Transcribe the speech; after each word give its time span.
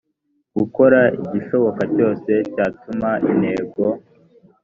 gukora 0.57 0.99
igishoboka 1.27 1.81
cyose 1.95 2.31
cyatuma 2.53 3.09
intego 3.31 3.83